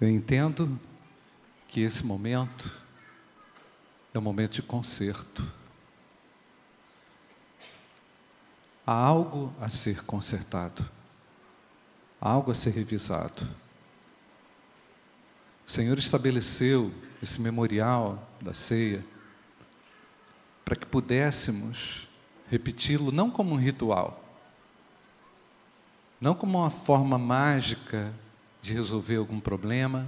[0.00, 0.80] Eu entendo
[1.68, 2.80] que esse momento
[4.14, 5.44] é um momento de conserto.
[8.86, 10.90] Há algo a ser consertado,
[12.18, 13.46] há algo a ser revisado.
[15.66, 16.90] O Senhor estabeleceu
[17.22, 19.04] esse memorial da ceia
[20.64, 22.08] para que pudéssemos
[22.48, 24.24] repeti-lo não como um ritual,
[26.18, 28.14] não como uma forma mágica
[28.60, 30.06] de resolver algum problema,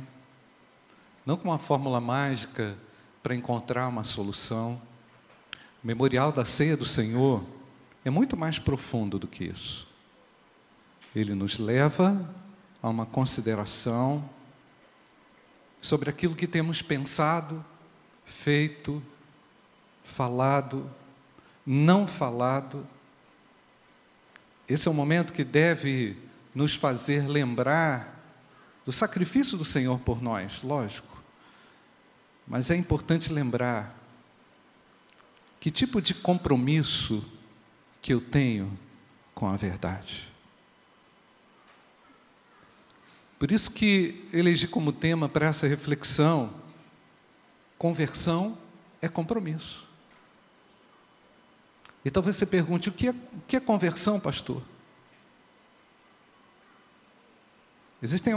[1.24, 2.76] não como uma fórmula mágica
[3.22, 4.80] para encontrar uma solução.
[5.82, 7.44] O memorial da ceia do Senhor
[8.04, 9.86] é muito mais profundo do que isso.
[11.14, 12.28] Ele nos leva
[12.82, 14.28] a uma consideração
[15.80, 17.64] sobre aquilo que temos pensado,
[18.24, 19.02] feito,
[20.02, 20.90] falado,
[21.66, 22.86] não falado.
[24.68, 26.16] Esse é o momento que deve
[26.54, 28.11] nos fazer lembrar
[28.84, 31.22] do sacrifício do Senhor por nós, lógico.
[32.46, 33.96] Mas é importante lembrar
[35.60, 37.24] que tipo de compromisso
[38.00, 38.72] que eu tenho
[39.34, 40.28] com a verdade.
[43.38, 46.52] Por isso que elegi como tema para essa reflexão:
[47.78, 48.58] conversão
[49.00, 49.88] é compromisso.
[52.04, 54.62] E talvez você pergunte: o que é, o que é conversão, pastor?
[58.02, 58.34] Existem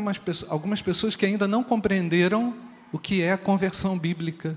[0.48, 2.56] algumas pessoas que ainda não compreenderam
[2.92, 4.56] o que é a conversão bíblica.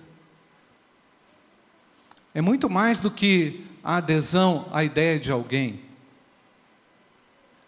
[2.35, 5.81] É muito mais do que a adesão à ideia de alguém.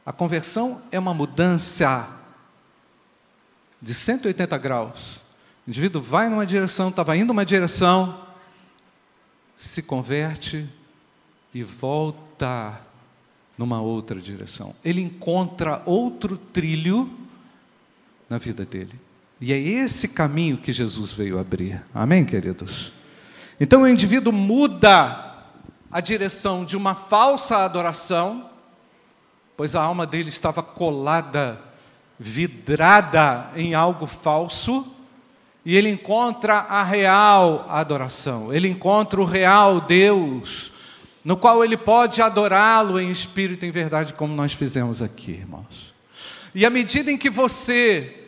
[0.04, 2.08] A conversão é uma mudança
[3.80, 5.16] de 180 graus.
[5.66, 8.26] O indivíduo vai numa direção, estava indo numa direção,
[9.56, 10.68] se converte
[11.54, 12.80] e volta
[13.56, 14.74] numa outra direção.
[14.84, 17.19] Ele encontra outro trilho
[18.30, 18.94] na vida dele.
[19.40, 21.82] E é esse caminho que Jesus veio abrir.
[21.92, 22.92] Amém, queridos?
[23.58, 25.34] Então o indivíduo muda
[25.90, 28.48] a direção de uma falsa adoração,
[29.56, 31.60] pois a alma dele estava colada,
[32.18, 34.86] vidrada em algo falso,
[35.64, 40.72] e ele encontra a real adoração, ele encontra o real Deus,
[41.24, 45.94] no qual ele pode adorá-lo em espírito e em verdade, como nós fizemos aqui, irmãos.
[46.54, 48.19] E à medida em que você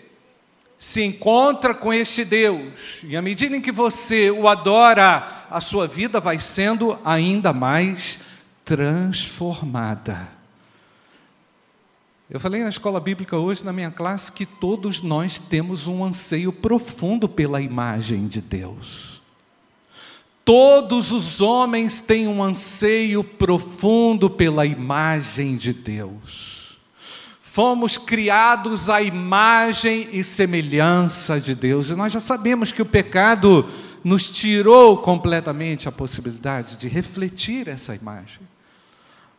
[0.82, 5.86] se encontra com este Deus, e à medida em que você o adora, a sua
[5.86, 8.18] vida vai sendo ainda mais
[8.64, 10.28] transformada.
[12.28, 16.52] Eu falei na escola bíblica hoje, na minha classe, que todos nós temos um anseio
[16.52, 19.22] profundo pela imagem de Deus.
[20.44, 26.51] Todos os homens têm um anseio profundo pela imagem de Deus.
[27.52, 33.68] Fomos criados à imagem e semelhança de Deus, e nós já sabemos que o pecado
[34.02, 38.40] nos tirou completamente a possibilidade de refletir essa imagem.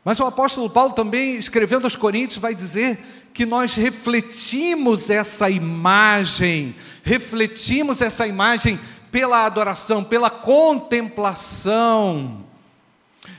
[0.06, 3.00] Mas o apóstolo Paulo também, escrevendo aos Coríntios, vai dizer
[3.34, 8.79] que nós refletimos essa imagem, refletimos essa imagem
[9.12, 12.46] pela adoração, pela contemplação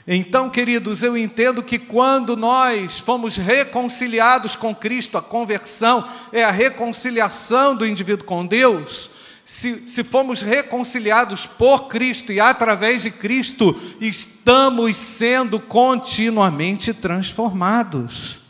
[0.06, 6.50] então, queridos, eu entendo que quando nós fomos reconciliados com Cristo, a conversão é a
[6.50, 9.10] reconciliação do indivíduo com Deus.
[9.46, 18.40] Se, se fomos reconciliados por Cristo e através de Cristo, estamos sendo continuamente transformados.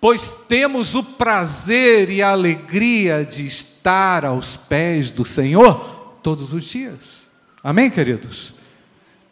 [0.00, 6.64] Pois temos o prazer e a alegria de estar aos pés do Senhor todos os
[6.64, 7.24] dias.
[7.62, 8.54] Amém, queridos?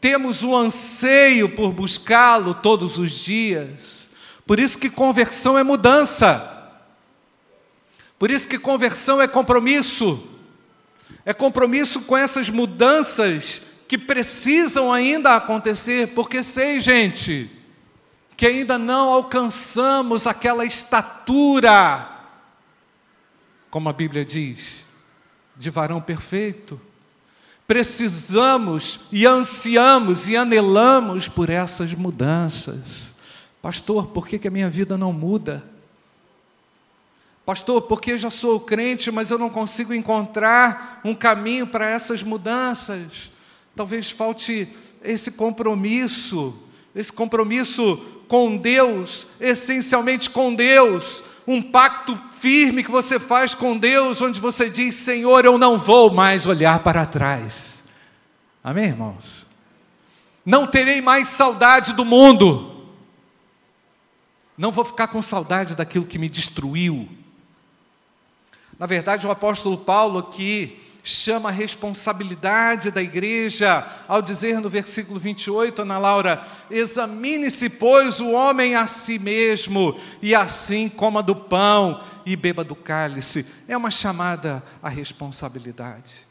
[0.02, 4.10] Temos o anseio por buscá-lo todos os dias.
[4.44, 6.72] Por isso que conversão é mudança.
[8.18, 10.26] Por isso que conversão é compromisso.
[11.24, 17.48] É compromisso com essas mudanças que precisam ainda acontecer, porque sei, gente,
[18.36, 22.08] que ainda não alcançamos aquela estatura,
[23.70, 24.84] como a Bíblia diz,
[25.56, 26.80] de varão perfeito
[27.66, 33.12] precisamos e ansiamos e anelamos por essas mudanças.
[33.60, 35.64] Pastor, por que, que a minha vida não muda?
[37.44, 43.32] Pastor, porque já sou crente, mas eu não consigo encontrar um caminho para essas mudanças.
[43.74, 44.68] Talvez falte
[45.02, 46.54] esse compromisso,
[46.94, 47.96] esse compromisso
[48.28, 54.68] com Deus, essencialmente com Deus, um pacto firme que você faz com Deus, onde você
[54.68, 57.84] diz: Senhor, eu não vou mais olhar para trás.
[58.62, 59.46] Amém, irmãos?
[60.44, 62.88] Não terei mais saudade do mundo.
[64.58, 67.08] Não vou ficar com saudade daquilo que me destruiu.
[68.78, 75.18] Na verdade, o apóstolo Paulo aqui chama a responsabilidade da igreja ao dizer no versículo
[75.18, 82.00] 28, Ana Laura: examine-se, pois, o homem a si mesmo, e assim coma do pão
[82.24, 83.46] e beba do cálice.
[83.66, 86.26] É uma chamada à responsabilidade.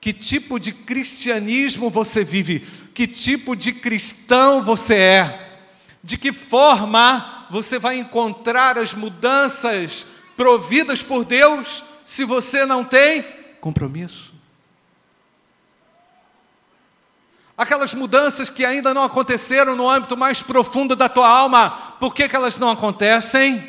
[0.00, 2.60] Que tipo de cristianismo você vive?
[2.94, 5.58] Que tipo de cristão você é?
[6.02, 10.06] De que forma você vai encontrar as mudanças
[10.38, 13.22] providas por Deus se você não tem
[13.60, 14.34] compromisso?
[17.56, 21.70] Aquelas mudanças que ainda não aconteceram no âmbito mais profundo da tua alma,
[22.00, 23.62] por que, que elas não acontecem?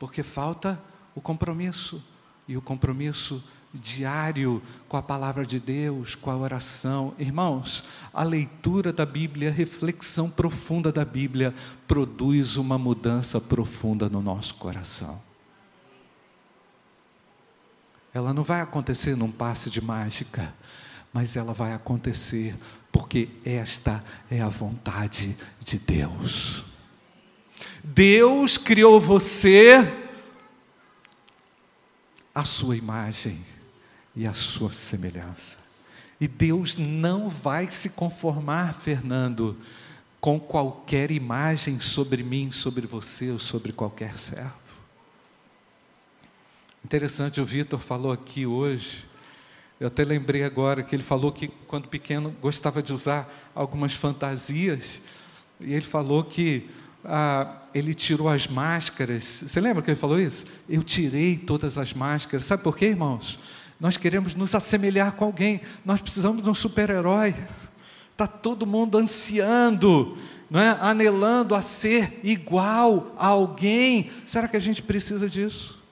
[0.00, 0.82] Porque falta
[1.14, 2.02] o compromisso.
[2.48, 7.14] E o compromisso diário com a palavra de Deus, com a oração.
[7.18, 11.54] Irmãos, a leitura da Bíblia, a reflexão profunda da Bíblia,
[11.86, 15.20] produz uma mudança profunda no nosso coração.
[18.14, 20.54] Ela não vai acontecer num passe de mágica,
[21.12, 22.56] mas ela vai acontecer
[22.92, 26.64] porque esta é a vontade de Deus.
[27.82, 29.86] Deus criou você
[32.32, 33.44] à sua imagem
[34.14, 35.58] e a sua semelhança.
[36.20, 39.58] E Deus não vai se conformar, Fernando,
[40.20, 44.63] com qualquer imagem sobre mim, sobre você ou sobre qualquer servo.
[46.84, 49.06] Interessante, o Vitor falou aqui hoje,
[49.80, 55.00] eu até lembrei agora que ele falou que quando pequeno gostava de usar algumas fantasias,
[55.58, 56.68] e ele falou que
[57.02, 59.44] ah, ele tirou as máscaras.
[59.46, 60.46] Você lembra que ele falou isso?
[60.68, 62.44] Eu tirei todas as máscaras.
[62.44, 63.38] Sabe por quê, irmãos?
[63.80, 67.34] Nós queremos nos assemelhar com alguém, nós precisamos de um super-herói.
[68.12, 70.18] Está todo mundo ansiando,
[70.50, 70.76] não é?
[70.82, 74.10] anelando a ser igual a alguém.
[74.26, 75.83] Será que a gente precisa disso?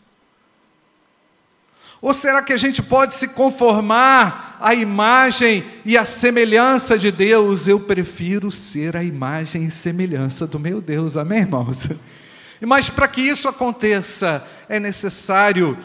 [2.02, 7.69] Ou será que a gente pode se conformar à imagem e à semelhança de Deus?
[7.69, 11.88] Eu prefiro ser a imagem e semelhança do meu Deus, amém, irmãos?
[12.60, 15.78] Mas para que isso aconteça, é necessário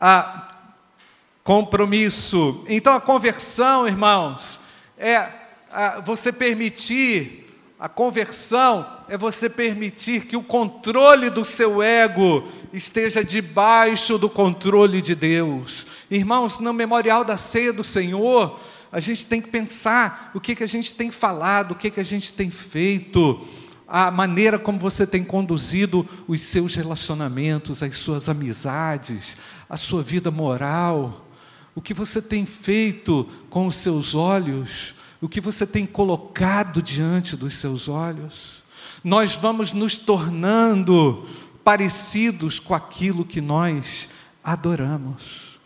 [0.00, 0.48] a
[1.44, 2.64] compromisso.
[2.66, 4.60] Então a conversão, irmãos,
[4.96, 5.28] é
[6.06, 7.39] você permitir,
[7.80, 15.00] a conversão é você permitir que o controle do seu ego esteja debaixo do controle
[15.00, 15.86] de Deus.
[16.10, 18.60] Irmãos, no memorial da ceia do Senhor,
[18.92, 22.00] a gente tem que pensar o que, que a gente tem falado, o que, que
[22.00, 23.40] a gente tem feito,
[23.88, 29.38] a maneira como você tem conduzido os seus relacionamentos, as suas amizades,
[29.70, 31.26] a sua vida moral
[31.74, 37.36] o que você tem feito com os seus olhos, o que você tem colocado diante
[37.36, 38.62] dos seus olhos.
[39.04, 41.28] Nós vamos nos tornando
[41.62, 44.10] parecidos com aquilo que nós
[44.42, 45.58] adoramos.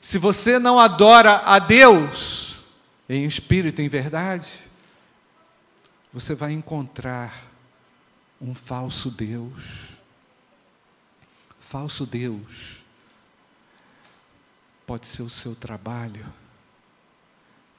[0.00, 2.62] Se você não adora a Deus
[3.08, 4.52] em espírito em verdade,
[6.12, 7.46] você vai encontrar
[8.40, 9.90] um falso Deus.
[11.58, 12.80] Falso Deus
[14.90, 16.26] Pode ser o seu trabalho,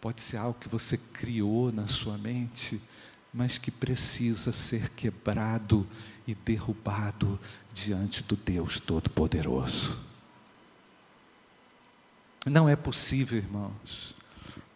[0.01, 2.81] pode ser algo que você criou na sua mente,
[3.31, 5.87] mas que precisa ser quebrado
[6.27, 7.39] e derrubado
[7.71, 9.97] diante do Deus Todo-Poderoso.
[12.45, 14.15] Não é possível, irmãos,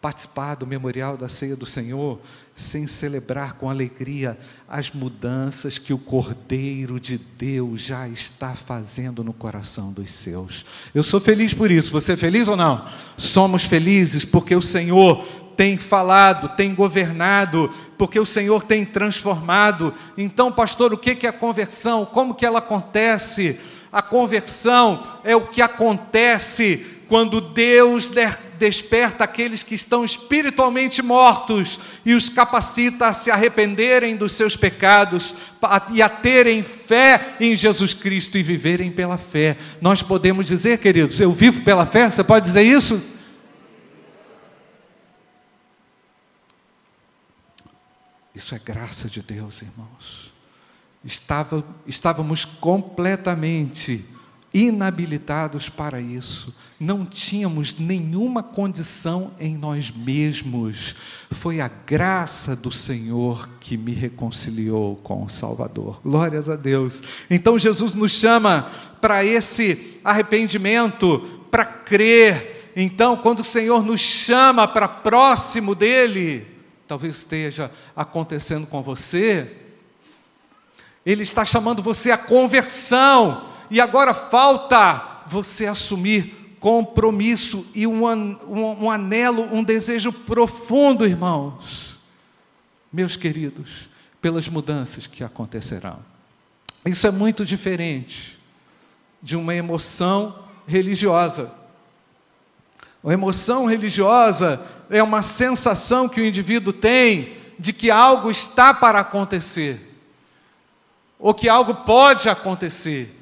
[0.00, 2.20] participar do memorial da ceia do Senhor
[2.56, 9.34] sem celebrar com alegria as mudanças que o Cordeiro de Deus já está fazendo no
[9.34, 10.64] coração dos seus.
[10.94, 11.92] Eu sou feliz por isso.
[11.92, 12.86] Você é feliz ou não?
[13.18, 15.22] Somos felizes porque o Senhor
[15.54, 19.92] tem falado, tem governado, porque o Senhor tem transformado.
[20.16, 22.06] Então, pastor, o que é a conversão?
[22.06, 23.60] Como que ela acontece?
[23.92, 28.10] A conversão é o que acontece quando Deus
[28.58, 35.34] desperta aqueles que estão espiritualmente mortos e os capacita a se arrependerem dos seus pecados
[35.92, 39.56] e a terem fé em Jesus Cristo e viverem pela fé.
[39.80, 43.00] Nós podemos dizer, queridos, eu vivo pela fé, você pode dizer isso?
[48.34, 50.32] Isso é graça de Deus, irmãos.
[51.04, 54.04] Estava, estávamos completamente
[54.56, 60.96] inabilitados para isso, não tínhamos nenhuma condição em nós mesmos.
[61.30, 66.00] Foi a graça do Senhor que me reconciliou com o Salvador.
[66.02, 67.02] Glórias a Deus.
[67.28, 71.18] Então Jesus nos chama para esse arrependimento,
[71.50, 72.72] para crer.
[72.74, 76.46] Então, quando o Senhor nos chama para próximo dele,
[76.88, 79.50] talvez esteja acontecendo com você,
[81.04, 88.84] ele está chamando você à conversão e agora falta você assumir compromisso e um, um,
[88.84, 91.98] um anelo, um desejo profundo, irmãos,
[92.92, 93.88] meus queridos,
[94.20, 95.98] pelas mudanças que acontecerão.
[96.84, 98.38] Isso é muito diferente
[99.22, 101.52] de uma emoção religiosa.
[103.04, 109.00] A emoção religiosa é uma sensação que o indivíduo tem de que algo está para
[109.00, 109.80] acontecer,
[111.18, 113.15] ou que algo pode acontecer.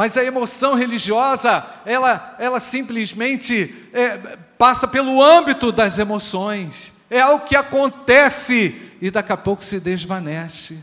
[0.00, 4.16] Mas a emoção religiosa, ela, ela simplesmente é,
[4.56, 6.90] passa pelo âmbito das emoções.
[7.10, 10.82] É algo que acontece e daqui a pouco se desvanece.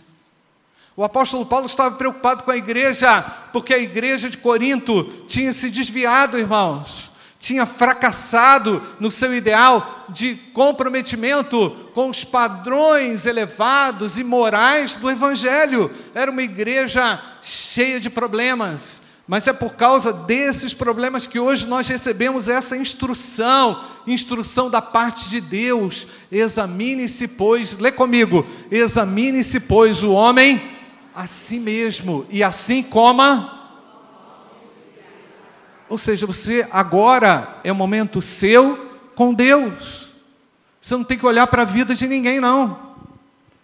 [0.96, 3.22] O apóstolo Paulo estava preocupado com a igreja,
[3.52, 10.36] porque a igreja de Corinto tinha se desviado, irmãos, tinha fracassado no seu ideal de
[10.54, 15.92] comprometimento com os padrões elevados e morais do Evangelho.
[16.14, 21.88] Era uma igreja cheia de problemas, mas é por causa desses problemas que hoje nós
[21.90, 26.08] recebemos essa instrução, instrução da parte de Deus.
[26.32, 30.62] Examine-se, pois, lê comigo, examine-se, pois, o homem
[31.14, 33.54] a si mesmo e assim coma.
[35.90, 38.78] Ou seja, você agora é o momento seu
[39.14, 40.08] com Deus.
[40.80, 42.88] Você não tem que olhar para a vida de ninguém, não.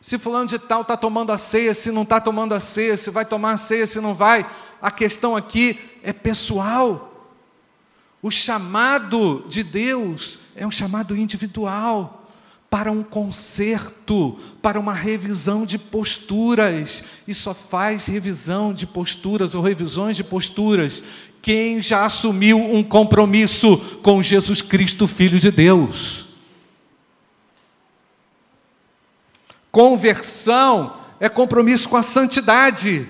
[0.01, 3.09] Se fulano de tal está tomando a ceia, se não está tomando a ceia, se
[3.09, 4.45] vai tomar a ceia, se não vai.
[4.83, 7.31] A questão aqui é pessoal.
[8.21, 12.29] O chamado de Deus é um chamado individual
[12.69, 17.05] para um conserto, para uma revisão de posturas.
[17.25, 21.01] E só faz revisão de posturas ou revisões de posturas
[21.41, 26.25] quem já assumiu um compromisso com Jesus Cristo, Filho de Deus.
[29.71, 33.07] Conversão é compromisso com a santidade,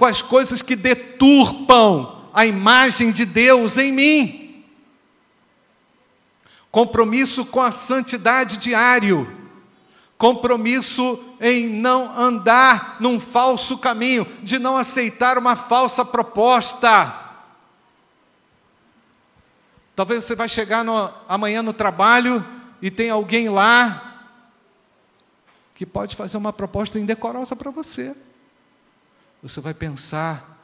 [0.00, 4.64] com as coisas que deturpam a imagem de Deus em mim.
[6.70, 9.30] Compromisso com a santidade diário.
[10.16, 17.14] Compromisso em não andar num falso caminho, de não aceitar uma falsa proposta.
[19.94, 22.42] Talvez você vai chegar no, amanhã no trabalho
[22.80, 24.30] e tem alguém lá
[25.74, 28.16] que pode fazer uma proposta indecorosa para você.
[29.42, 30.58] Você vai pensar,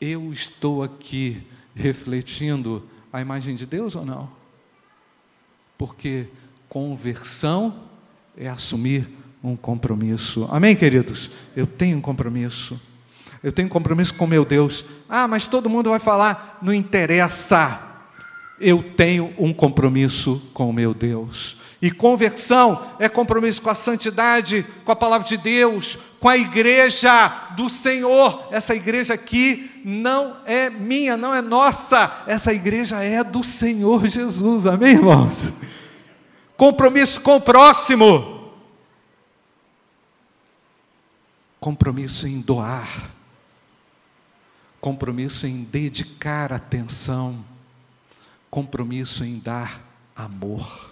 [0.00, 4.40] eu estou aqui refletindo a imagem de Deus ou não?
[5.80, 6.26] porque
[6.68, 7.74] conversão
[8.36, 9.08] é assumir
[9.42, 10.46] um compromisso.
[10.50, 11.30] Amém, queridos?
[11.56, 12.78] Eu tenho um compromisso.
[13.42, 14.84] Eu tenho um compromisso com meu Deus.
[15.08, 17.80] Ah, mas todo mundo vai falar, não interessa.
[18.60, 21.56] Eu tenho um compromisso com o meu Deus.
[21.82, 27.28] E conversão é compromisso com a santidade, com a palavra de Deus, com a igreja
[27.56, 28.48] do Senhor.
[28.50, 32.22] Essa igreja aqui não é minha, não é nossa.
[32.26, 34.66] Essa igreja é do Senhor Jesus.
[34.66, 35.48] Amém, irmãos?
[36.54, 38.52] Compromisso com o próximo.
[41.58, 43.10] Compromisso em doar.
[44.82, 47.42] Compromisso em dedicar atenção.
[48.50, 49.80] Compromisso em dar
[50.14, 50.90] amor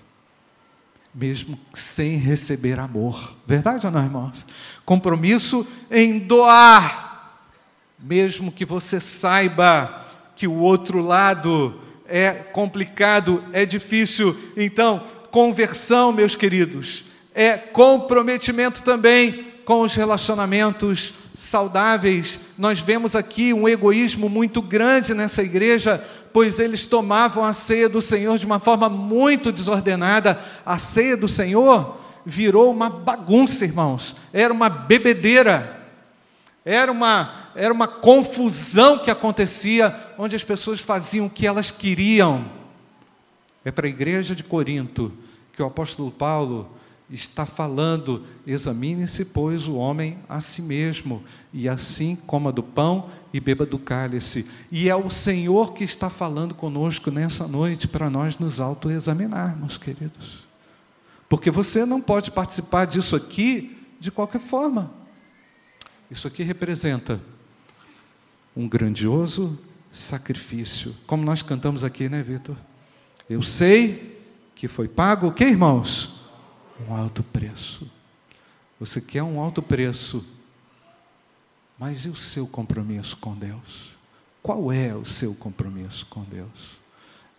[1.14, 3.36] mesmo sem receber amor.
[3.46, 4.46] Verdade ou não, irmãos?
[4.84, 7.40] Compromisso em doar,
[7.98, 14.36] mesmo que você saiba que o outro lado é complicado, é difícil.
[14.56, 22.40] Então, conversão, meus queridos, é comprometimento também com os relacionamentos saudáveis.
[22.56, 26.02] Nós vemos aqui um egoísmo muito grande nessa igreja,
[26.38, 30.40] pois eles tomavam a ceia do Senhor de uma forma muito desordenada.
[30.64, 34.14] A ceia do Senhor virou uma bagunça, irmãos.
[34.32, 35.84] Era uma bebedeira.
[36.64, 42.44] Era uma, era uma confusão que acontecia, onde as pessoas faziam o que elas queriam.
[43.64, 45.12] É para a igreja de Corinto
[45.52, 46.70] que o apóstolo Paulo
[47.10, 51.20] está falando: examine-se, pois, o homem a si mesmo,
[51.52, 54.48] e assim coma do pão e beba do cálice.
[54.70, 60.46] E é o Senhor que está falando conosco nessa noite para nós nos autoexaminarmos, queridos.
[61.28, 64.90] Porque você não pode participar disso aqui de qualquer forma.
[66.10, 67.20] Isso aqui representa
[68.56, 69.58] um grandioso
[69.92, 70.94] sacrifício.
[71.06, 72.56] Como nós cantamos aqui, né, Vitor?
[73.28, 74.18] Eu sei
[74.54, 76.18] que foi pago o que, irmãos?
[76.88, 77.90] Um alto preço.
[78.80, 80.24] Você quer um alto preço,
[81.78, 83.96] mas e o seu compromisso com Deus?
[84.42, 86.78] Qual é o seu compromisso com Deus?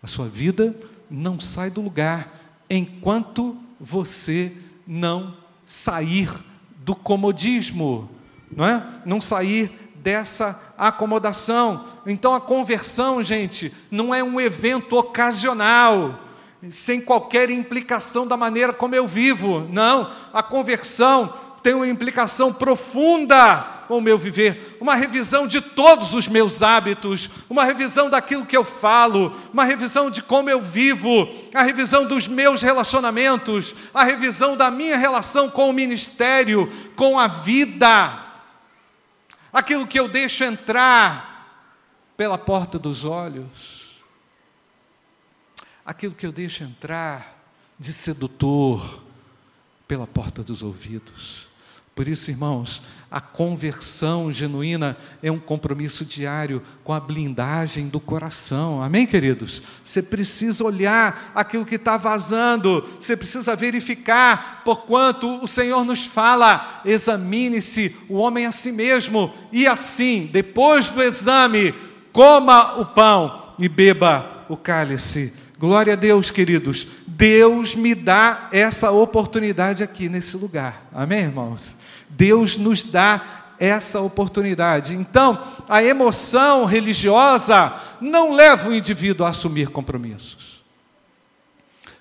[0.02, 0.74] A sua vida
[1.10, 2.32] não sai do lugar
[2.68, 4.52] enquanto você
[4.86, 6.32] não sair
[6.78, 8.10] do comodismo,
[8.50, 8.82] não é?
[9.04, 11.84] Não sair dessa acomodação.
[12.06, 16.18] Então a conversão, gente, não é um evento ocasional,
[16.70, 19.66] sem qualquer implicação da maneira como eu vivo.
[19.70, 21.32] Não, a conversão
[21.62, 27.28] tem uma implicação profunda com o meu viver, uma revisão de todos os meus hábitos,
[27.50, 32.28] uma revisão daquilo que eu falo, uma revisão de como eu vivo, a revisão dos
[32.28, 38.26] meus relacionamentos, a revisão da minha relação com o ministério, com a vida,
[39.52, 41.66] aquilo que eu deixo entrar
[42.16, 44.00] pela porta dos olhos,
[45.84, 47.42] aquilo que eu deixo entrar
[47.76, 49.02] de sedutor
[49.88, 51.49] pela porta dos ouvidos.
[51.94, 58.82] Por isso, irmãos, a conversão genuína é um compromisso diário com a blindagem do coração.
[58.82, 59.60] Amém, queridos?
[59.84, 66.82] Você precisa olhar aquilo que está vazando, você precisa verificar, porquanto o Senhor nos fala:
[66.84, 71.74] examine-se o homem a si mesmo, e assim, depois do exame,
[72.12, 75.34] coma o pão e beba o cálice.
[75.58, 76.86] Glória a Deus, queridos.
[77.06, 80.88] Deus me dá essa oportunidade aqui nesse lugar.
[80.90, 81.76] Amém, irmãos?
[82.10, 84.94] Deus nos dá essa oportunidade.
[84.94, 85.38] Então,
[85.68, 90.64] a emoção religiosa não leva o indivíduo a assumir compromissos.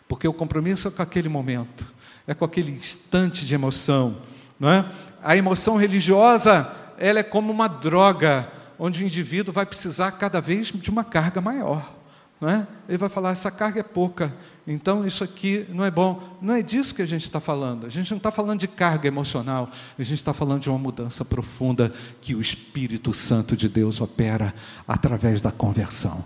[0.08, 1.94] Porque o compromisso é com aquele momento,
[2.26, 4.18] é com aquele instante de emoção.
[4.60, 4.86] Não é?
[5.22, 10.68] A emoção religiosa ela é como uma droga, onde o indivíduo vai precisar cada vez
[10.68, 11.99] de uma carga maior.
[12.40, 12.68] Não é?
[12.88, 14.34] Ele vai falar: essa carga é pouca,
[14.66, 16.38] então isso aqui não é bom.
[16.42, 17.86] Não é disso que a gente está falando.
[17.86, 21.26] A gente não está falando de carga emocional, a gente está falando de uma mudança
[21.26, 21.92] profunda
[22.22, 24.54] que o Espírito Santo de Deus opera
[24.88, 26.24] através da conversão.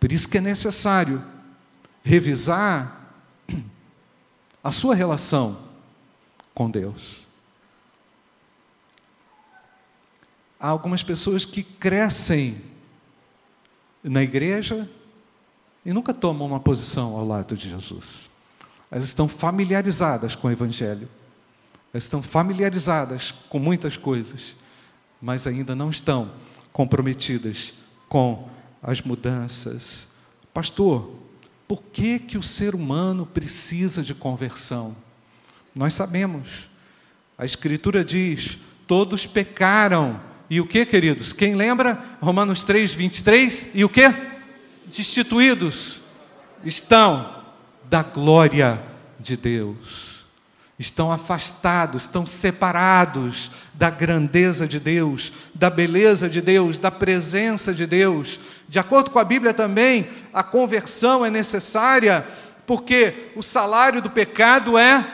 [0.00, 1.22] Por isso que é necessário
[2.02, 3.12] revisar
[4.62, 5.58] a sua relação
[6.54, 7.26] com Deus.
[10.58, 12.60] Há algumas pessoas que crescem
[14.02, 14.88] na igreja
[15.84, 18.30] e nunca tomam uma posição ao lado de Jesus.
[18.90, 21.08] Elas estão familiarizadas com o Evangelho,
[21.92, 24.56] elas estão familiarizadas com muitas coisas,
[25.20, 26.30] mas ainda não estão
[26.72, 27.74] comprometidas
[28.08, 28.48] com
[28.82, 30.08] as mudanças.
[30.54, 31.12] Pastor,
[31.66, 34.96] por que, que o ser humano precisa de conversão?
[35.74, 36.68] Nós sabemos,
[37.36, 41.32] a Escritura diz: todos pecaram e o que, queridos?
[41.32, 41.98] Quem lembra?
[42.20, 43.68] Romanos 3, 23.
[43.74, 44.12] E o que?
[44.86, 46.00] Destituídos
[46.64, 47.42] estão
[47.84, 48.82] da glória
[49.20, 50.24] de Deus.
[50.78, 57.84] Estão afastados, estão separados da grandeza de Deus, da beleza de Deus, da presença de
[57.84, 58.38] Deus.
[58.68, 62.24] De acordo com a Bíblia também, a conversão é necessária,
[62.64, 65.04] porque o salário do pecado é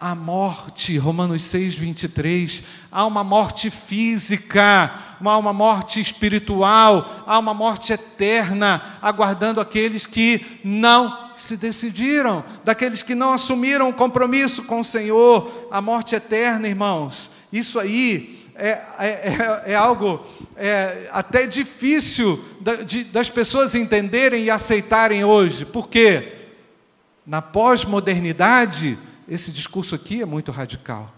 [0.00, 2.64] a morte, Romanos 6, 23.
[2.90, 10.60] Há uma morte física, há uma morte espiritual, há uma morte eterna, aguardando aqueles que
[10.64, 15.68] não se decidiram, daqueles que não assumiram o compromisso com o Senhor.
[15.70, 19.06] A morte eterna, irmãos, isso aí é, é,
[19.66, 20.24] é, é algo
[20.56, 26.40] é, até difícil da, de, das pessoas entenderem e aceitarem hoje, porque
[27.26, 28.98] na pós-modernidade,
[29.30, 31.14] esse discurso aqui é muito radical.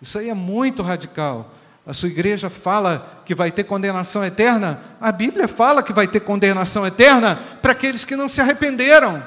[0.00, 1.52] Isso aí é muito radical.
[1.84, 6.20] A sua igreja fala que vai ter condenação eterna, a Bíblia fala que vai ter
[6.20, 9.20] condenação eterna para aqueles que não se arrependeram.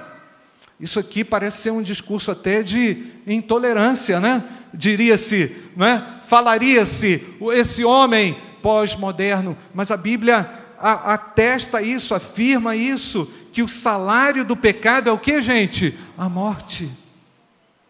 [0.79, 4.41] Isso aqui parece ser um discurso até de intolerância, né?
[4.73, 6.19] Diria-se, né?
[6.23, 10.49] Falaria-se esse homem pós-moderno, mas a Bíblia
[10.79, 15.97] atesta isso, afirma isso, que o salário do pecado é o que, gente?
[16.17, 16.89] A morte.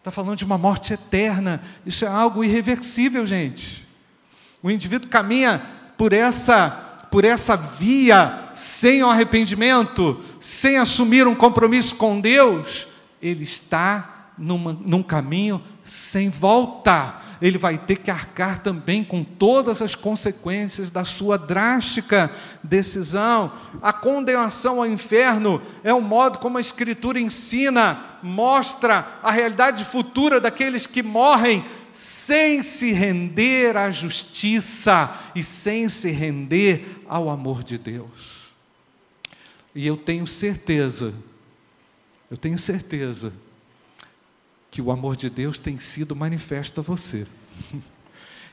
[0.06, 1.60] Está falando de uma morte eterna.
[1.84, 3.84] Isso é algo irreversível, gente.
[4.62, 5.60] O indivíduo caminha
[5.98, 6.70] por essa,
[7.10, 12.86] por essa via sem o arrependimento, sem assumir um compromisso com Deus,
[13.20, 19.82] ele está numa, num caminho sem volta ele vai ter que arcar também com todas
[19.82, 22.30] as consequências da sua drástica
[22.62, 23.52] decisão.
[23.82, 30.40] A condenação ao inferno é o modo como a Escritura ensina, mostra a realidade futura
[30.40, 37.78] daqueles que morrem sem se render à justiça e sem se render ao amor de
[37.78, 38.52] Deus.
[39.74, 41.12] E eu tenho certeza,
[42.30, 43.32] eu tenho certeza,
[44.76, 47.26] que o amor de Deus tem sido manifesto a você.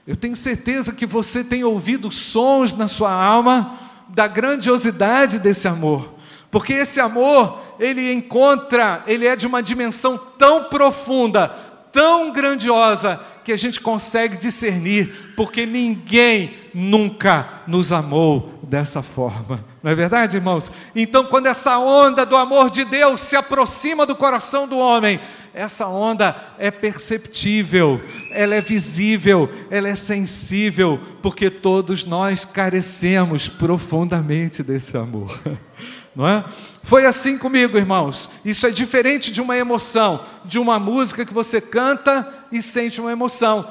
[0.08, 6.14] Eu tenho certeza que você tem ouvido sons na sua alma da grandiosidade desse amor,
[6.50, 11.50] porque esse amor, ele encontra, ele é de uma dimensão tão profunda,
[11.92, 19.64] tão grandiosa, que a gente consegue discernir, porque ninguém nunca nos amou dessa forma.
[19.84, 20.72] Não é verdade, irmãos?
[20.96, 25.20] Então, quando essa onda do amor de Deus se aproxima do coração do homem,
[25.54, 34.64] essa onda é perceptível, ela é visível, ela é sensível, porque todos nós carecemos profundamente
[34.64, 35.40] desse amor.
[36.16, 36.44] Não é?
[36.84, 38.30] Foi assim comigo, irmãos.
[38.44, 43.12] Isso é diferente de uma emoção, de uma música que você canta e sente uma
[43.12, 43.68] emoção.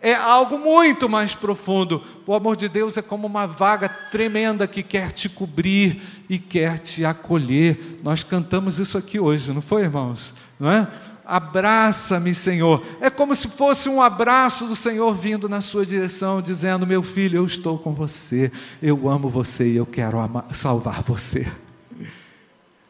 [0.00, 2.02] É algo muito mais profundo.
[2.26, 6.78] O amor de Deus é como uma vaga tremenda que quer te cobrir e quer
[6.78, 7.98] te acolher.
[8.02, 10.34] Nós cantamos isso aqui hoje, não foi, irmãos?
[10.60, 10.86] Não é?
[11.26, 12.84] Abraça-me, Senhor.
[13.00, 17.38] É como se fosse um abraço do Senhor vindo na sua direção, dizendo: Meu filho,
[17.38, 20.18] eu estou com você, eu amo você e eu quero
[20.52, 21.50] salvar você.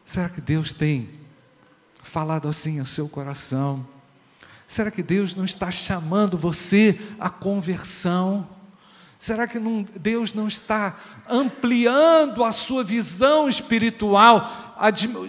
[0.05, 1.09] Será que Deus tem
[2.03, 3.85] falado assim ao seu coração?
[4.67, 8.47] Será que Deus não está chamando você à conversão?
[9.17, 10.97] Será que não, Deus não está
[11.29, 14.64] ampliando a sua visão espiritual,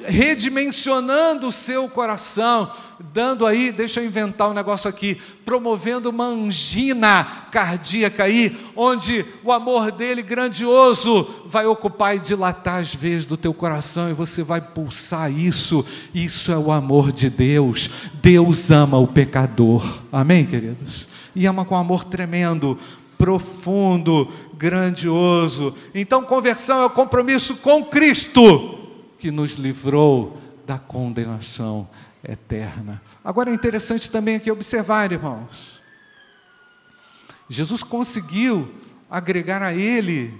[0.07, 2.71] redimensionando o seu coração,
[3.13, 9.53] dando aí, deixa eu inventar um negócio aqui, promovendo uma angina cardíaca aí, onde o
[9.53, 14.61] amor dele grandioso vai ocupar e dilatar as veias do teu coração e você vai
[14.61, 15.87] pulsar isso.
[16.13, 17.89] Isso é o amor de Deus.
[18.15, 20.01] Deus ama o pecador.
[20.11, 21.07] Amém, queridos?
[21.37, 22.77] E ama com amor tremendo,
[23.17, 25.73] profundo, grandioso.
[25.95, 28.86] Então, conversão é o compromisso com Cristo
[29.27, 31.91] que nos livrou da condenação
[32.23, 33.03] eterna.
[33.25, 35.83] Agora é interessante também aqui observar, irmãos.
[37.51, 38.73] Jesus conseguiu
[39.11, 40.33] agregar a ele,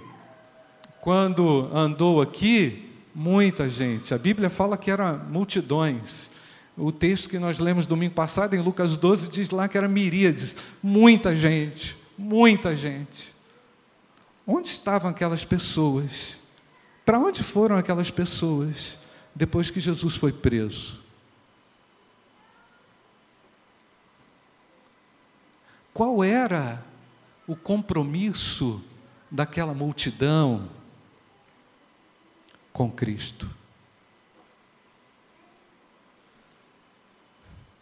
[1.01, 4.13] quando andou aqui, muita gente.
[4.13, 6.31] A Bíblia fala que era multidões.
[6.77, 10.55] O texto que nós lemos domingo passado, em Lucas 12, diz lá que era miríades,
[10.81, 13.35] muita gente, muita gente.
[14.47, 16.36] Onde estavam aquelas pessoas?
[17.07, 18.97] Para onde foram aquelas pessoas
[19.33, 21.01] depois que Jesus foi preso?
[25.93, 26.83] Qual era
[27.47, 28.83] o compromisso
[29.31, 30.69] daquela multidão
[32.73, 33.49] com Cristo?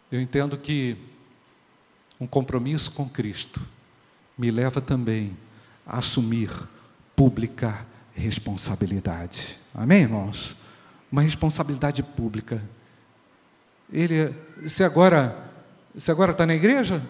[0.08, 0.96] Eu entendo que
[2.20, 3.60] um compromisso com Cristo
[4.38, 5.36] me leva também
[5.84, 6.48] a assumir
[7.16, 7.84] pública
[8.16, 9.58] responsabilidade.
[9.74, 10.56] Amém, irmãos?
[11.12, 12.62] Uma responsabilidade pública.
[13.92, 14.34] Ele,
[14.66, 15.50] se agora,
[15.96, 17.02] se agora está na igreja,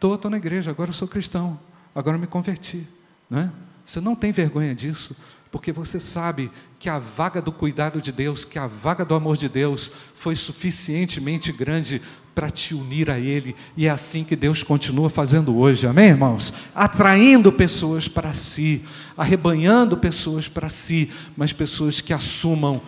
[0.00, 1.60] Estou, estou na igreja, agora eu sou cristão,
[1.94, 2.88] agora eu me converti.
[3.28, 3.52] Não é?
[3.84, 5.14] Você não tem vergonha disso,
[5.52, 9.36] porque você sabe que a vaga do cuidado de Deus, que a vaga do amor
[9.36, 12.00] de Deus foi suficientemente grande
[12.34, 16.52] para te unir a Ele, e é assim que Deus continua fazendo hoje, amém, irmãos?
[16.74, 18.82] Atraindo pessoas para si,
[19.16, 22.80] arrebanhando pessoas para si, mas pessoas que assumam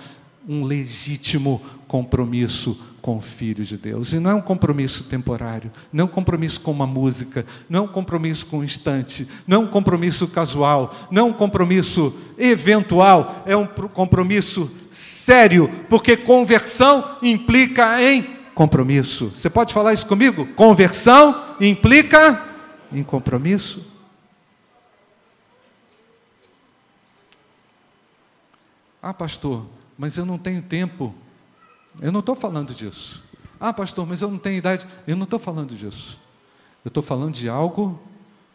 [0.48, 4.12] um legítimo compromisso com o Filho de Deus.
[4.12, 7.82] E não é um compromisso temporário, não é um compromisso com uma música, não é
[7.82, 13.42] um compromisso com um instante, não é um compromisso casual, não é um compromisso eventual,
[13.44, 19.30] é um compromisso sério, porque conversão implica em compromisso.
[19.34, 20.46] Você pode falar isso comigo?
[20.54, 22.42] Conversão implica
[22.90, 23.86] em compromisso.
[29.02, 29.66] Ah, pastor,
[29.98, 31.14] mas eu não tenho tempo
[32.00, 33.22] eu não estou falando disso.
[33.60, 34.86] Ah, pastor, mas eu não tenho idade.
[35.06, 36.18] Eu não estou falando disso.
[36.84, 38.00] Eu estou falando de algo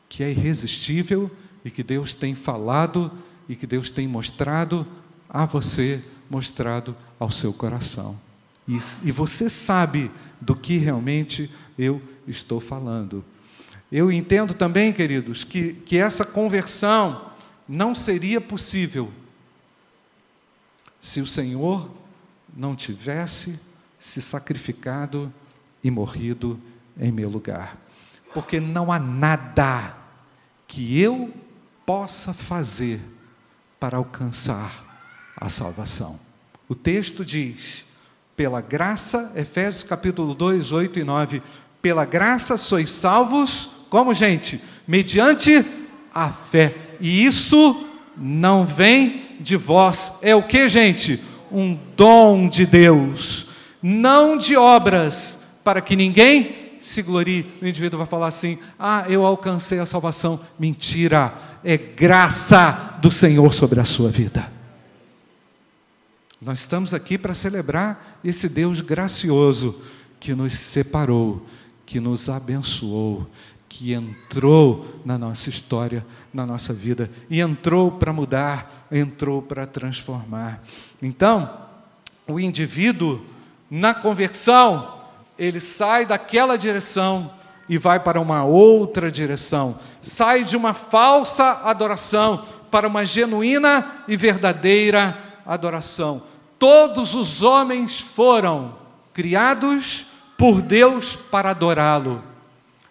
[0.10, 1.30] que é irresistível
[1.64, 3.12] e que Deus tem falado
[3.48, 4.86] e que Deus tem mostrado
[5.30, 8.20] a você, mostrado ao seu coração.
[8.68, 13.24] E, e você sabe do que realmente eu estou falando.
[13.92, 17.32] Eu entendo também, queridos, que, que essa conversão
[17.68, 19.12] não seria possível
[21.00, 21.90] se o Senhor
[22.56, 23.60] não tivesse
[23.98, 25.34] se sacrificado
[25.84, 26.60] e morrido
[27.00, 27.78] em meu lugar.
[28.34, 29.96] Porque não há nada
[30.68, 31.34] que eu
[31.86, 33.00] possa fazer
[33.80, 36.20] para alcançar a salvação.
[36.68, 37.86] O texto diz:
[38.38, 41.44] pela graça, Efésios capítulo 2, 8 e 9,
[41.82, 44.62] pela graça sois salvos, como gente?
[44.88, 45.66] Mediante
[46.14, 46.74] a fé.
[47.02, 50.14] E isso não vem de vós.
[50.22, 51.22] É o que, gente?
[51.52, 53.48] um dom de Deus,
[53.82, 57.46] não de obras, para que ninguém se glorie.
[57.62, 60.40] O indivíduo vai falar assim: ah, eu alcancei a salvação.
[60.60, 64.57] Mentira, é graça do Senhor sobre a sua vida.
[66.40, 69.82] Nós estamos aqui para celebrar esse Deus gracioso
[70.20, 71.46] que nos separou,
[71.86, 73.26] que nos abençoou,
[73.68, 80.62] que entrou na nossa história, na nossa vida, e entrou para mudar, entrou para transformar.
[81.02, 81.52] Então,
[82.28, 83.26] o indivíduo,
[83.70, 84.96] na conversão,
[85.40, 87.32] ele sai daquela direção
[87.68, 89.80] e vai para uma outra direção.
[90.00, 95.27] Sai de uma falsa adoração para uma genuína e verdadeira adoração.
[96.60, 98.78] Todos os homens foram
[99.14, 100.08] criados
[100.38, 102.24] por Deus para adorá-lo,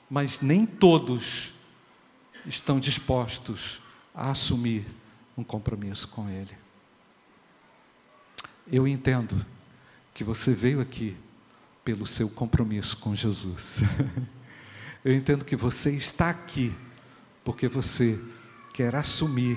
[0.09, 1.55] mas nem todos
[2.47, 3.81] estão dispostos
[4.15, 4.87] a assumir
[5.37, 6.57] um compromisso com Ele.
[8.71, 9.45] Eu entendo
[10.15, 11.17] que você veio aqui
[11.85, 13.81] pelo seu compromisso com Jesus.
[15.05, 16.75] Eu entendo que você está aqui
[17.45, 18.21] porque você
[18.75, 19.57] quer assumir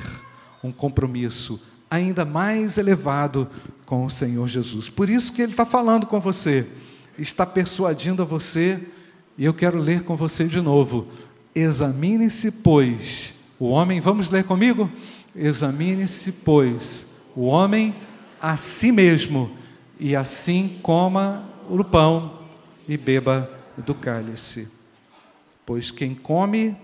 [0.63, 3.49] um compromisso ainda mais elevado
[3.85, 4.89] com o Senhor Jesus.
[4.89, 6.67] Por isso que Ele está falando com você,
[7.17, 8.79] está persuadindo a você,
[9.37, 11.07] e eu quero ler com você de novo.
[11.55, 14.89] Examine-se, pois, o homem, vamos ler comigo?
[15.35, 17.95] Examine-se, pois, o homem
[18.41, 19.51] a si mesmo,
[19.99, 22.39] e assim coma o pão
[22.87, 24.67] e beba do cálice.
[25.65, 26.75] Pois quem come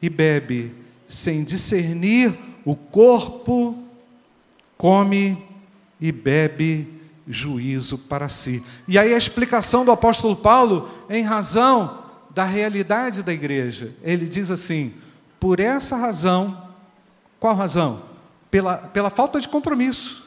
[0.00, 0.72] e bebe
[1.06, 3.77] sem discernir o corpo,
[4.78, 5.44] come
[6.00, 8.64] e bebe juízo para si.
[8.86, 14.50] E aí a explicação do apóstolo Paulo, em razão da realidade da igreja, ele diz
[14.50, 14.94] assim:
[15.38, 16.70] por essa razão,
[17.38, 18.02] qual razão?
[18.50, 20.26] Pela, pela falta de compromisso,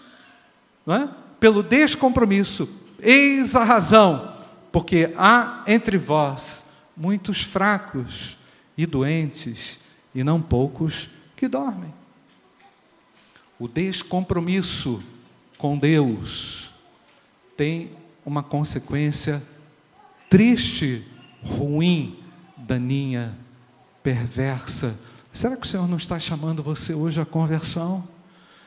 [0.85, 1.09] não é?
[1.39, 2.69] pelo descompromisso.
[2.99, 4.35] Eis a razão,
[4.71, 8.37] porque há entre vós muitos fracos
[8.77, 9.79] e doentes,
[10.13, 12.00] e não poucos que dormem.
[13.61, 15.03] O descompromisso
[15.55, 16.71] com Deus
[17.55, 17.91] tem
[18.25, 19.39] uma consequência
[20.27, 21.05] triste,
[21.43, 22.17] ruim,
[22.57, 23.37] daninha,
[24.01, 24.99] perversa.
[25.31, 28.03] Será que o Senhor não está chamando você hoje à conversão?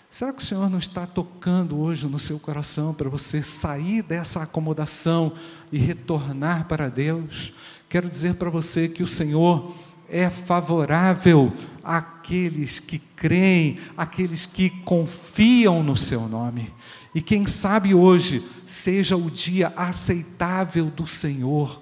[0.08, 4.44] Será que o Senhor não está tocando hoje no seu coração para você sair dessa
[4.44, 5.32] acomodação
[5.72, 7.52] e retornar para Deus?
[7.88, 9.74] Quero dizer para você que o Senhor
[10.14, 16.72] é favorável àqueles que creem, àqueles que confiam no seu nome.
[17.12, 21.80] E quem sabe hoje seja o dia aceitável do Senhor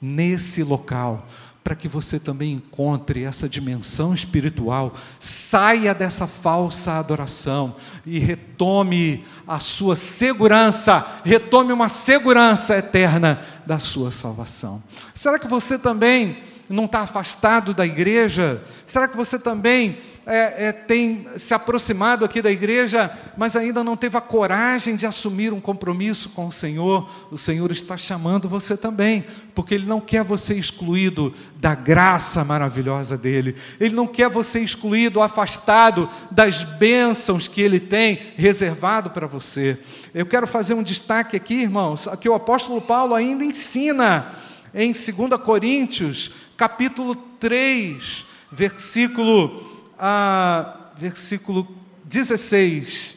[0.00, 1.28] nesse local,
[1.62, 9.60] para que você também encontre essa dimensão espiritual, saia dessa falsa adoração e retome a
[9.60, 14.82] sua segurança, retome uma segurança eterna da sua salvação.
[15.14, 18.62] Será que você também não está afastado da igreja?
[18.86, 19.98] Será que você também
[20.30, 25.06] é, é, tem se aproximado aqui da igreja, mas ainda não teve a coragem de
[25.06, 30.02] assumir um compromisso com o Senhor, o Senhor está chamando você também, porque Ele não
[30.02, 37.48] quer você excluído da graça maravilhosa dEle, Ele não quer você excluído, afastado das bênçãos
[37.48, 39.78] que Ele tem reservado para você.
[40.12, 44.30] Eu quero fazer um destaque aqui, irmãos, que o apóstolo Paulo ainda ensina
[44.74, 49.64] em 2 Coríntios, capítulo 3, versículo
[49.96, 51.68] a versículo
[52.04, 53.16] 16.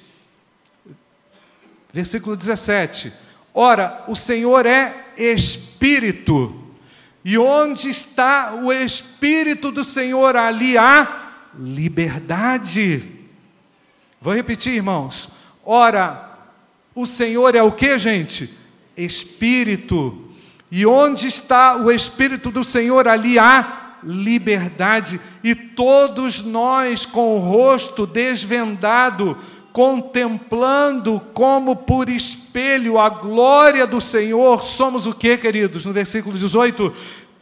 [1.91, 3.11] Versículo 17.
[3.51, 6.55] Ora, o Senhor é Espírito,
[7.25, 13.03] e onde está o Espírito do Senhor, ali há liberdade.
[14.21, 15.29] Vou repetir, irmãos.
[15.65, 16.37] Ora,
[16.93, 18.53] o Senhor é o que, gente?
[18.95, 20.30] Espírito.
[20.71, 27.39] E onde está o Espírito do Senhor, ali há liberdade, e todos nós com o
[27.39, 29.37] rosto desvendado,
[29.73, 35.85] contemplando como por espelho a glória do Senhor, somos o que, queridos?
[35.85, 36.93] No versículo 18: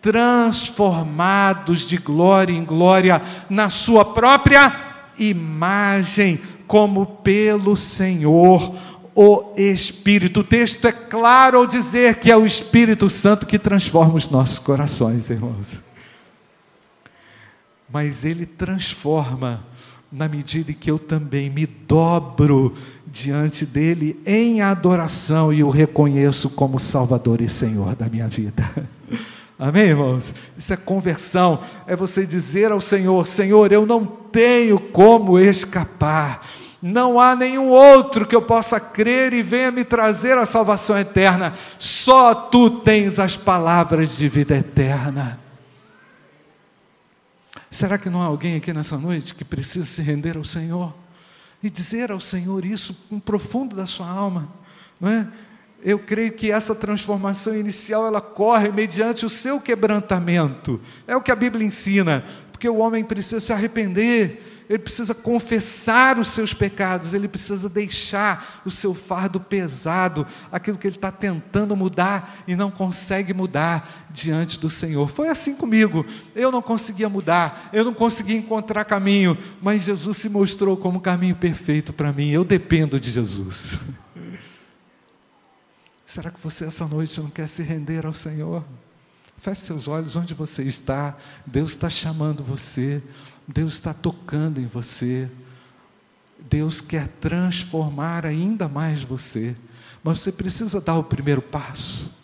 [0.02, 4.74] transformados de glória em glória na Sua própria
[5.18, 8.74] imagem, como pelo Senhor
[9.22, 10.42] o Espírito.
[10.42, 14.60] O texto é claro ao dizer que é o Espírito Santo que transforma os nossos
[14.60, 15.90] corações, irmãos
[17.92, 19.66] mas Ele transforma
[20.12, 22.74] na medida em que eu também me dobro
[23.06, 28.70] diante dele em adoração e o reconheço como Salvador e Senhor da minha vida.
[29.58, 30.34] Amém, irmãos?
[30.58, 36.48] Isso é conversão, é você dizer ao Senhor: Senhor, eu não tenho como escapar,
[36.82, 41.54] não há nenhum outro que eu possa crer e venha me trazer a salvação eterna,
[41.78, 45.40] só tu tens as palavras de vida eterna.
[47.70, 50.94] Será que não há alguém aqui nessa noite que precisa se render ao Senhor
[51.62, 54.48] e dizer ao Senhor isso no profundo da sua alma,
[55.00, 55.28] não é?
[55.84, 60.80] eu creio que essa transformação inicial ela corre mediante o seu quebrantamento.
[61.08, 66.20] É o que a Bíblia ensina, porque o homem precisa se arrepender, ele precisa confessar
[66.20, 71.76] os seus pecados, ele precisa deixar o seu fardo pesado, aquilo que ele está tentando
[71.76, 75.08] mudar e não consegue mudar diante do Senhor.
[75.08, 76.06] Foi assim comigo,
[76.36, 81.02] eu não conseguia mudar, eu não conseguia encontrar caminho, mas Jesus se mostrou como o
[81.02, 83.80] caminho perfeito para mim, eu dependo de Jesus.
[86.06, 88.64] Será que você essa noite não quer se render ao Senhor?
[89.40, 93.02] Feche seus olhos onde você está, Deus está chamando você.
[93.52, 95.28] Deus está tocando em você.
[96.40, 99.56] Deus quer transformar ainda mais você.
[100.04, 102.16] Mas você precisa dar o primeiro passo.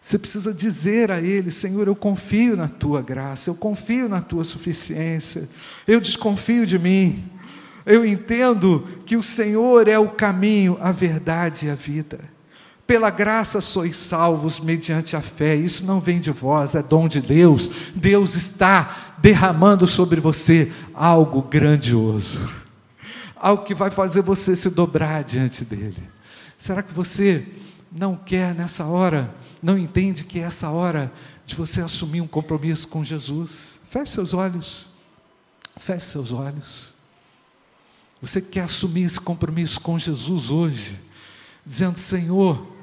[0.00, 4.42] Você precisa dizer a Ele: Senhor, eu confio na tua graça, eu confio na tua
[4.42, 5.48] suficiência,
[5.86, 7.30] eu desconfio de mim.
[7.86, 12.18] Eu entendo que o Senhor é o caminho, a verdade e a vida.
[12.86, 15.56] Pela graça sois salvos mediante a fé.
[15.56, 17.92] Isso não vem de vós, é dom de Deus.
[17.94, 22.40] Deus está derramando sobre você algo grandioso.
[23.36, 26.02] Algo que vai fazer você se dobrar diante dele.
[26.58, 27.46] Será que você
[27.90, 31.10] não quer nessa hora, não entende que é essa hora
[31.44, 33.80] de você assumir um compromisso com Jesus?
[33.88, 34.88] Feche seus olhos.
[35.76, 36.88] Feche seus olhos.
[38.20, 40.98] Você quer assumir esse compromisso com Jesus hoje,
[41.64, 42.73] dizendo: Senhor,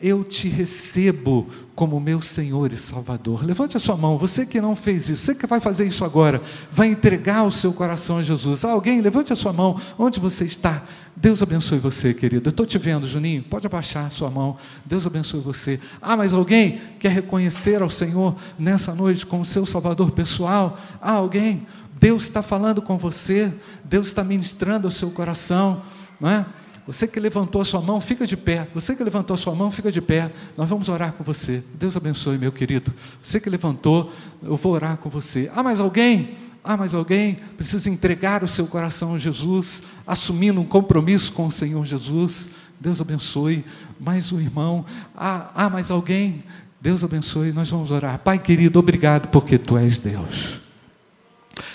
[0.00, 3.44] eu te recebo como meu Senhor e Salvador.
[3.44, 6.40] Levante a sua mão, você que não fez isso, você que vai fazer isso agora,
[6.72, 8.64] vai entregar o seu coração a Jesus.
[8.64, 10.82] Alguém, levante a sua mão, onde você está?
[11.14, 12.48] Deus abençoe você, querido.
[12.48, 14.56] Eu estou te vendo, Juninho, pode abaixar a sua mão.
[14.86, 15.78] Deus abençoe você.
[16.00, 20.78] Ah, mas alguém quer reconhecer ao Senhor nessa noite como seu Salvador pessoal?
[21.00, 21.66] Ah, alguém,
[21.98, 23.52] Deus está falando com você,
[23.84, 25.82] Deus está ministrando ao seu coração,
[26.18, 26.46] não é?
[26.90, 28.66] Você que levantou a sua mão, fica de pé.
[28.74, 30.28] Você que levantou a sua mão, fica de pé.
[30.56, 31.62] Nós vamos orar com você.
[31.74, 32.92] Deus abençoe, meu querido.
[33.22, 35.48] Você que levantou, eu vou orar com você.
[35.54, 36.36] Ah, mais alguém?
[36.64, 41.52] Ah, mais alguém precisa entregar o seu coração a Jesus, assumindo um compromisso com o
[41.52, 42.50] Senhor Jesus.
[42.80, 43.64] Deus abençoe.
[44.00, 44.84] Mais um irmão.
[45.16, 46.42] Ah, ah mais alguém?
[46.80, 47.52] Deus abençoe.
[47.52, 48.18] Nós vamos orar.
[48.18, 50.60] Pai querido, obrigado porque tu és Deus.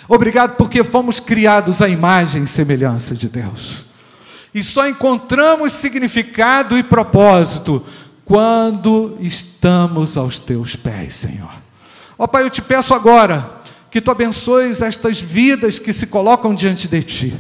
[0.10, 3.85] Obrigado porque fomos criados à imagem e semelhança de Deus
[4.56, 7.84] e só encontramos significado e propósito
[8.24, 11.52] quando estamos aos teus pés, Senhor.
[12.18, 13.60] Ó Pai, eu te peço agora
[13.92, 17.36] que tu abençoes estas vidas que se colocam diante de ti.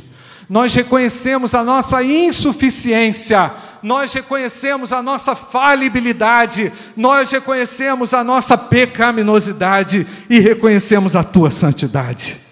[0.49, 3.49] Nós reconhecemos a nossa insuficiência,
[3.81, 12.44] nós reconhecemos a nossa falibilidade, nós reconhecemos a nossa pecaminosidade e reconhecemos a tua santidade.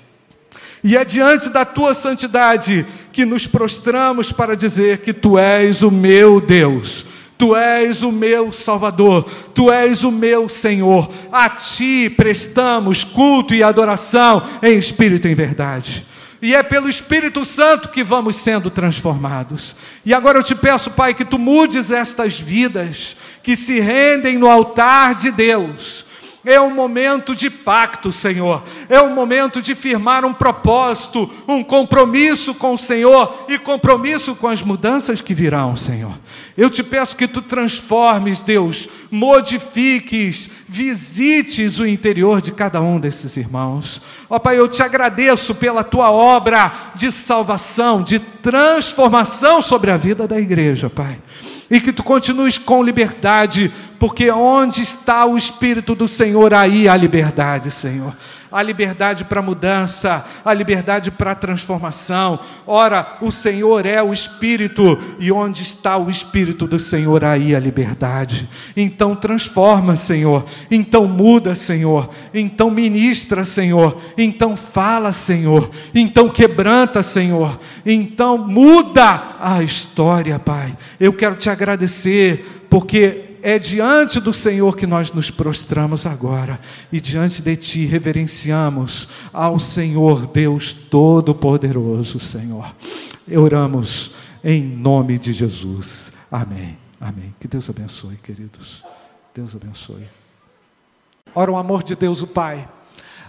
[0.84, 5.90] E é diante da tua santidade que nos prostramos para dizer que tu és o
[5.90, 7.06] meu Deus.
[7.38, 13.64] Tu és o meu Salvador, Tu és o meu Senhor, a Ti prestamos culto e
[13.64, 16.06] adoração em espírito e em verdade.
[16.42, 19.78] E é pelo Espírito Santo que vamos sendo transformados.
[20.06, 24.50] E agora eu te peço, Pai, que Tu mudes estas vidas que se rendem no
[24.50, 26.06] altar de Deus
[26.46, 28.64] é um momento de pacto, Senhor.
[28.90, 34.48] É um momento de firmar um propósito, um compromisso com o Senhor e compromisso com
[34.48, 36.14] as mudanças que virão, Senhor.
[36.58, 43.38] Eu te peço que tu transformes, Deus, modifiques, visites o interior de cada um desses
[43.38, 44.02] irmãos.
[44.30, 50.28] Ó Pai, eu te agradeço pela tua obra de salvação, de transformação sobre a vida
[50.28, 51.20] da igreja, Pai
[51.74, 53.72] e que tu continues com liberdade,
[54.04, 58.14] porque onde está o Espírito do Senhor, aí há liberdade, Senhor
[58.54, 62.40] a liberdade para mudança, a liberdade para transformação.
[62.68, 67.60] Ora, o Senhor é o Espírito, e onde está o Espírito do Senhor, aí a
[67.60, 68.48] liberdade.
[68.78, 70.46] Então transforma, Senhor.
[70.70, 72.08] Então muda, Senhor.
[72.32, 74.00] Então ministra, Senhor.
[74.16, 75.68] Então fala, Senhor.
[75.96, 77.60] Então quebranta, Senhor.
[77.84, 80.78] Então muda a história, Pai.
[81.00, 86.58] Eu quero te agradecer, porque é diante do Senhor que nós nos prostramos agora
[86.90, 92.74] e diante de Ti reverenciamos ao Senhor Deus Todo-Poderoso, Senhor.
[93.36, 94.12] Oramos
[94.42, 96.14] em nome de Jesus.
[96.32, 96.78] Amém.
[97.02, 97.36] Amém.
[97.38, 98.82] Que Deus abençoe, queridos.
[99.36, 100.08] Deus abençoe.
[101.36, 102.66] Ora, o amor de Deus, o Pai,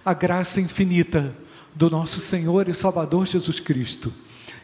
[0.05, 1.35] a graça infinita
[1.75, 4.15] do nosso Senhor e Salvador Jesus Cristo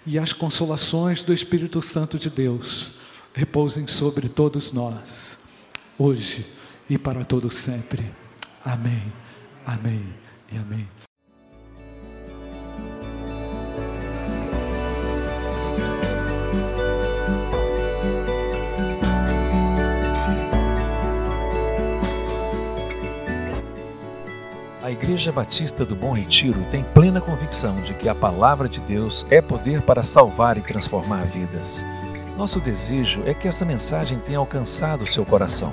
[0.07, 2.93] e as consolações do Espírito Santo de Deus
[3.35, 5.39] repousem sobre todos nós
[6.01, 6.46] hoje
[6.88, 8.11] e para todo sempre.
[8.64, 9.12] Amém.
[9.66, 10.03] Amém
[10.51, 10.88] e amém.
[24.82, 29.24] A Igreja Batista do Bom Retiro tem plena convicção de que a palavra de Deus
[29.30, 31.84] é poder para salvar e transformar vidas.
[32.36, 35.72] Nosso desejo é que essa mensagem tenha alcançado seu coração.